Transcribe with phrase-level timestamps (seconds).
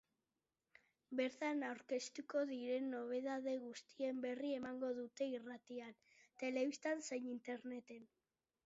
[1.19, 5.95] Bertan aurkeztuko diren nobedade guztien berri emango dute irratian,
[6.45, 8.13] telebistan zein interneten.